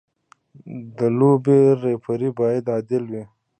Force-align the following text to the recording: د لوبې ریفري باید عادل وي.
د 0.97 0.99
لوبې 1.19 1.59
ریفري 1.81 2.29
باید 2.39 2.65
عادل 2.73 3.03
وي. 3.11 3.23